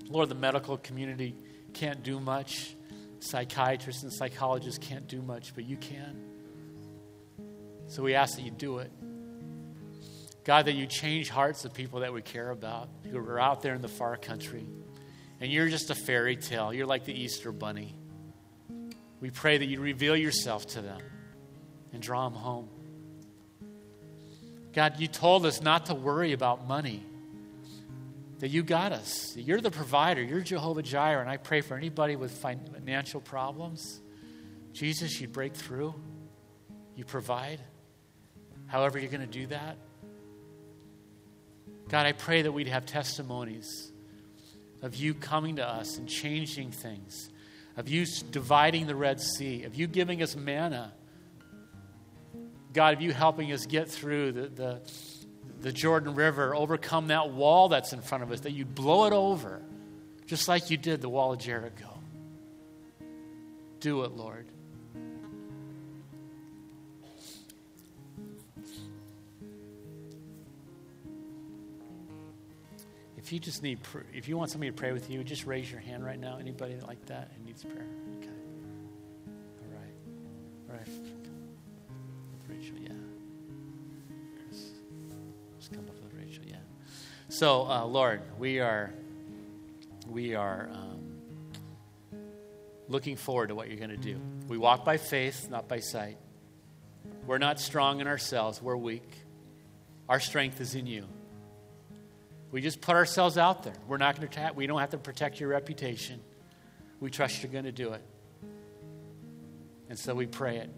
[0.07, 1.35] Lord, the medical community
[1.73, 2.75] can't do much.
[3.19, 6.21] Psychiatrists and psychologists can't do much, but you can.
[7.87, 8.91] So we ask that you do it.
[10.47, 13.75] God, that you change hearts of people that we care about, who are out there
[13.75, 14.65] in the far country.
[15.41, 16.73] And you're just a fairy tale.
[16.73, 17.93] You're like the Easter bunny.
[19.19, 21.01] We pray that you reveal yourself to them
[21.91, 22.69] and draw them home.
[24.71, 27.03] God, you told us not to worry about money,
[28.39, 29.35] that you got us.
[29.35, 30.23] You're the provider.
[30.23, 31.19] You're Jehovah Jireh.
[31.19, 33.99] And I pray for anybody with financial problems,
[34.71, 35.93] Jesus, you break through,
[36.95, 37.59] you provide
[38.67, 39.75] however you're going to do that.
[41.89, 43.91] God, I pray that we'd have testimonies
[44.81, 47.29] of you coming to us and changing things,
[47.77, 50.93] of you dividing the Red Sea, of you giving us manna.
[52.73, 54.81] God, of you helping us get through the, the,
[55.61, 59.13] the Jordan River, overcome that wall that's in front of us, that you'd blow it
[59.13, 59.61] over,
[60.25, 61.97] just like you did the wall of Jericho.
[63.79, 64.45] Do it, Lord.
[73.27, 73.79] If you just need,
[74.13, 76.37] if you want somebody to pray with you, just raise your hand right now.
[76.39, 77.85] Anybody like that who needs prayer?
[78.19, 78.29] Okay.
[79.59, 80.69] All right.
[80.69, 80.87] All right.
[82.47, 82.93] Rachel, yeah.
[85.59, 86.55] Just come up with Rachel, yeah.
[87.27, 88.93] So, uh, Lord, we are,
[90.07, 91.01] we are um,
[92.87, 94.21] looking forward to what you're going to do.
[94.47, 96.17] We walk by faith, not by sight.
[97.25, 98.61] We're not strong in ourselves.
[98.61, 99.17] We're weak.
[100.07, 101.09] Our strength is in you.
[102.51, 103.73] We just put ourselves out there.
[103.87, 104.51] We're not going to.
[104.55, 106.19] we don't have to protect your reputation.
[106.99, 108.01] We trust you're going to do it.
[109.89, 110.69] And so we pray it.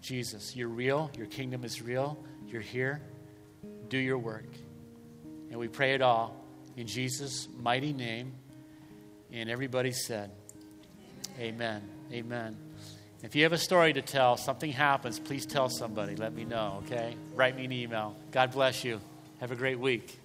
[0.00, 1.10] Jesus, you're real.
[1.16, 2.22] Your kingdom is real.
[2.46, 3.00] You're here.
[3.88, 4.48] Do your work.
[5.50, 6.36] And we pray it all
[6.76, 8.32] in Jesus' mighty name.
[9.32, 10.30] And everybody said,
[11.38, 11.82] Amen.
[12.12, 12.56] Amen.
[13.22, 16.14] If you have a story to tell, something happens, please tell somebody.
[16.14, 17.16] Let me know, okay?
[17.34, 18.16] Write me an email.
[18.30, 19.00] God bless you.
[19.40, 20.18] Have a great week.